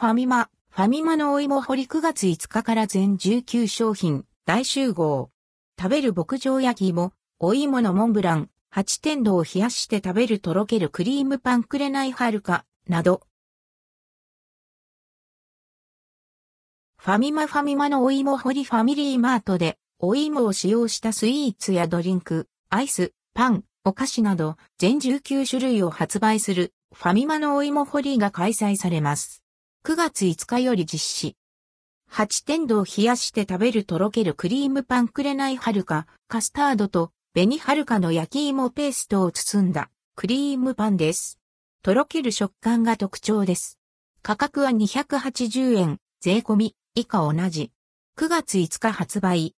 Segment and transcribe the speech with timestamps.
[0.00, 5.28] ファミマ、ファミマのお芋掘り9月5日から全19商品、大集合。
[5.78, 13.20] 食べる牧場焼き芋、お芋のモンブラン、八天堂を冷やして食べるとろけるクリームパンくれないはるか、など。
[16.96, 29.39] ファミマファミマのお芋掘りファミリーマートで、お芋を使用したスイーツやドリンク、アイス、パン、お菓子など、全19種類を発売する、ファミマのお芋掘りが開催されます。
[29.82, 31.36] 9月5日より実施。
[32.06, 41.40] 八天堂冷やして食べるとろけるクリームパンくれないはるか、カスタードと紅はるかの焼き芋ペーストを包んだクリームパンです。
[41.82, 43.78] とろける食感が特徴です。
[44.20, 47.72] 価格は280円、税込み、以下同じ。
[48.18, 49.54] 9月5日発売。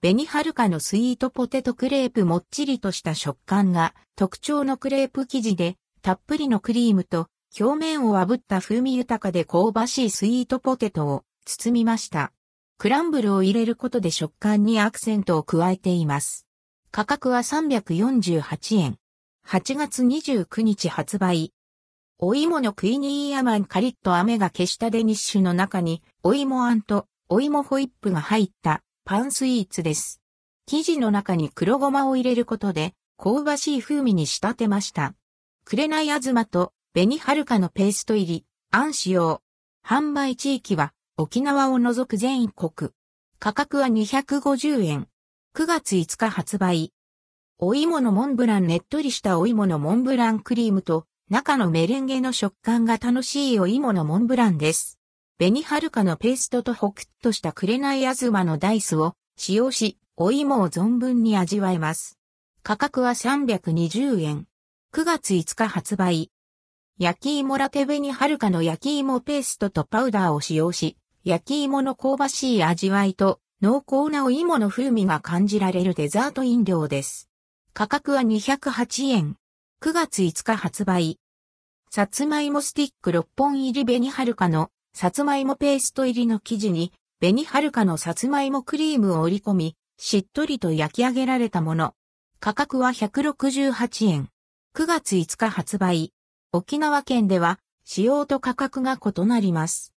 [0.00, 7.26] 紅はるかのスイートポテトクレープもっちりとした食感が特徴のクレープ生地で、たっぷりのクリームと
[7.58, 12.32] 表面を炙った風味豊かで香ばしいスイートポテトを包みました。
[12.78, 16.46] クランブルを入れることで食感にアクセントを加えています。
[16.92, 18.98] 価格は348円。
[19.46, 21.52] 8月29日発売。
[22.18, 30.20] お芋のクイニーアマンカリッと飴が消したデニッシュの中にお芋あんとお芋ホイップが入ったパンスイーツです。
[30.66, 35.14] 生地の中に黒ごまを入れることで香ばしい風味に仕立てました。
[35.64, 39.42] 紅あずまと紅はるかのペースト入り、あん使用。
[39.86, 42.90] 販売地域は沖縄を除く全国。
[43.38, 45.06] 価格は250円。
[45.54, 46.92] 9月5日発売。
[47.60, 54.98] お芋のモンブランねっとりしたお芋のモンブランクリームと中のメレンゲの食感が楽しいお芋のモンブランです。
[55.38, 62.18] 紅はるかのペーストとホクッとした紅あずまのダイスを使用し、お芋を存分に味わえます。
[62.64, 64.48] 価格は320円。
[64.92, 66.32] 9月5日発売。
[67.00, 77.30] 焼き芋ラテ紅はるかの焼き芋ペーストとパウダーを使用し、焼き芋の香ばしい味わいと濃厚なお芋の風味が感じられるデザート飲料です。
[77.72, 79.36] 価格は208円。
[79.80, 81.18] 9月5日発売。
[81.88, 91.94] さつまいもスティック6本入り紅はるかのさつまいもペースト入りの生地に紅はるかのさつまいもクリームを折り込み、しっとりと焼き上げられたもの。
[92.40, 94.28] 価格は168円。
[94.76, 96.12] 9月5日発売。
[96.52, 99.94] 沖縄県では使用と価格が異なります。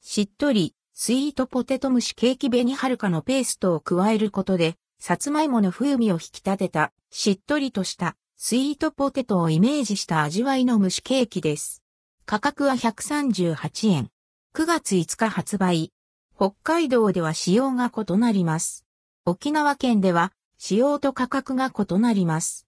[0.00, 11.82] しっとり、スイートポテト蒸しケーキ紅はるかのペーストを加えることで、さつまいもの風味を引き立てた、しっとりとしたスイートポテトをイメージした味わいの蒸しケーキです。
[12.24, 14.08] 価格は138円。
[14.54, 15.92] 9月5日発売。
[16.34, 18.86] 北海道では使用が異なります。
[19.26, 22.66] 沖縄県では使用と価格が異なります。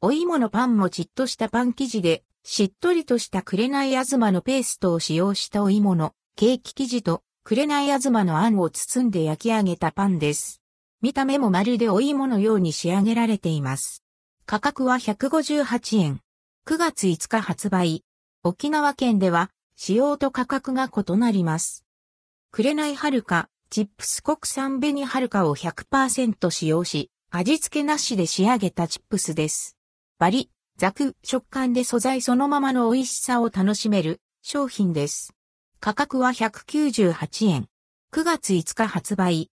[0.00, 10.62] お芋のパンもじっとしたパン生地でしっとりとした紅あずまのペーストを使用したお芋のケーキ生地と紅あずまのあんを包んで焼き上げたパンです。
[11.02, 14.04] 見た目もまるでお芋のように仕上げられています。
[14.46, 16.20] 価格は158円。
[16.68, 18.04] 9月5日発売。
[18.44, 21.84] 沖縄県では使用と価格が異なります。
[22.52, 29.76] 紅はるか、チップス国産紅はるかを100%使用し、味付けなしで仕上げたチップスです。
[30.20, 30.48] バリ、
[30.78, 35.32] ザク食感で素材そのままの美味しさを楽しめる商品です。
[35.80, 37.66] 価格は198円。
[38.12, 39.50] 9月5日発売。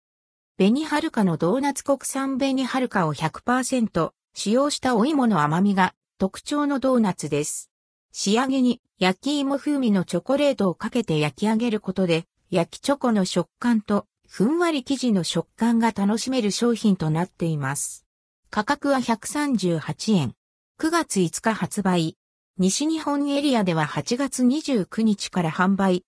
[0.58, 7.72] 紅はるかのドーナツ国産紅はるかを100%使用したお芋の甘みが特徴のドーナツです。
[8.12, 18.06] 仕上げに焼き芋風味のチョコレートをかけて焼き上げることで焼きチョコの食感とふんわり生地の食感が楽しめる商品となっています。
[18.50, 20.37] 価格は138円。
[20.80, 22.16] 9月5日発売。
[22.56, 26.04] 西日本エリアでは8月29日から販売。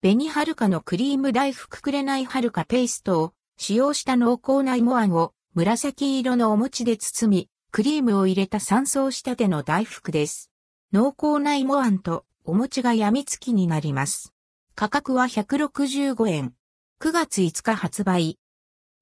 [0.00, 10.50] 紅はるかのクリーム大福くれないはるかペーストを使用した濃厚な芋あんを紫色のお餅で包み、クリームを入れた三層仕立ての大福です。
[10.90, 14.32] 濃厚な芋あんとお餅が病みつきになります。
[14.74, 16.54] 価格は165円。
[17.02, 18.38] 9月5日発売。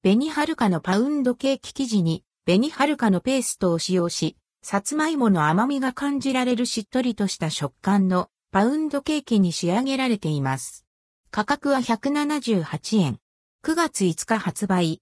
[0.03, 4.35] 紅はるかのパウンドケーキ生地に紅はるかのペーストを使用し、
[4.69, 10.85] さつまいもの甘みが感じられるしっとりとした食感のパウンドケーキに仕上げられています。
[11.31, 13.19] 価格は178円。
[13.63, 15.01] 9月5日発売。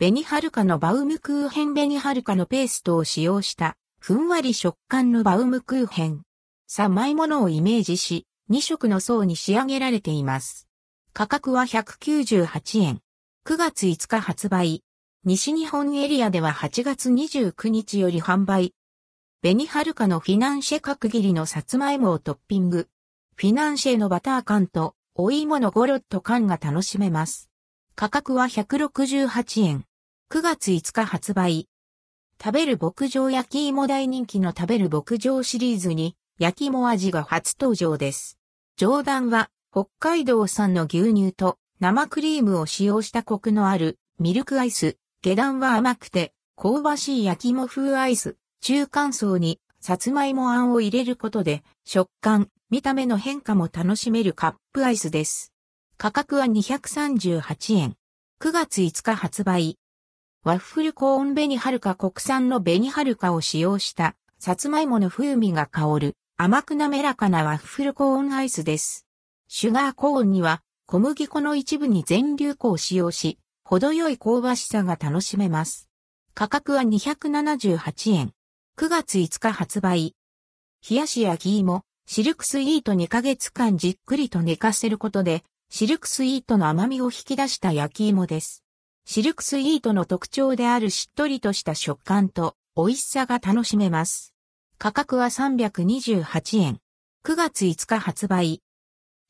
[0.00, 6.22] 紅はるかのバウムクーヘン紅はるかのペーストを使用したふんわり食感のバウムクーヘン。
[6.66, 10.66] さまいものをイメージし、2色の層に仕上げられています。
[11.12, 13.00] 価格は198円。
[13.46, 14.82] 9月5日発売。
[15.22, 18.74] 西日本エリアでは8月29日より販売。
[19.40, 22.88] 紅はるかのフィナンシェ角切りのさつまいもをトッピング。
[23.36, 27.48] フィナンシェのバター缶とお芋のゴロッと缶が楽しめます。
[27.94, 29.84] 価格は168円。
[30.32, 31.68] 9月5日発売。
[32.42, 38.40] 食べる牧場焼き芋大人気の食べる牧場シリーズに焼き芋味が初登場です。
[38.76, 44.96] 上段は北海道産の牛乳と生クリームを使用したコクのあるミルクアイス。
[45.22, 48.36] 下段は甘くて香ばしい焼き芋風アイス。
[48.60, 55.52] 中間層にさつまいもあんを入れることで食感、見た目の変化も楽しめるカップアイスです。
[55.96, 57.96] 価格は238円。
[58.40, 59.78] 9月5日発売。
[60.44, 69.06] ワッフルコーン紅はるか国産の紅はるかを使用したさつまいもの風味が香る甘く滑らかなワッフルコーンアイスです。
[69.48, 75.88] シュガーコーンには小麦粉の一部に全粒粉を使用し、程よい香ばしさが楽しめます。
[76.34, 78.32] 価格は278円。
[78.78, 80.14] 9月5日発売。
[80.88, 88.62] 冷やし焼き芋、シルクスイート2ヶ月間じっくりと寝かせることで、シルクスイートの甘みを引き出した焼き芋です。
[89.04, 94.32] シルクスイートの特徴であるしっとりとした食感と美味しさが楽しめます。
[94.78, 96.78] 価格は328円。
[97.26, 98.62] 9月5日発売。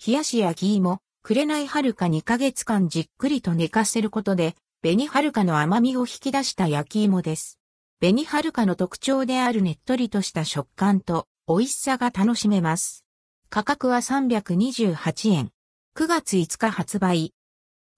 [0.06, 7.58] 冷やし焼き芋、くれないはるか2ヶ月間じっくりと寝かせることで、紅はるかの甘みを引き出した焼き芋です。
[8.00, 13.05] 紅はるかの特徴であるねっとりとした食感と美味しさが楽しめます。
[13.50, 15.50] 価格は328円。
[15.97, 17.35] 9月5日発売。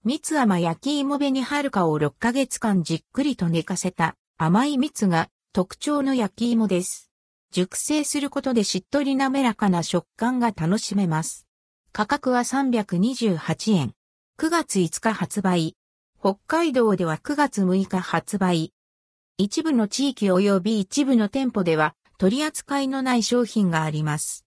[0.03, 7.11] 蜜甘焼き芋紅はるかを6ヶ月間じっくりと寝かせた甘い蜜が特徴の焼き芋です。
[7.51, 11.45] 熟成することでしっとり滑らかな食感が楽しめます。
[11.91, 13.93] 価格は328円。
[14.39, 15.75] 9月5日発売。
[16.19, 18.73] 北海道では9月6日発売。
[19.43, 24.39] 一部の地域及び一部の店舗では取り扱いのない商品があります。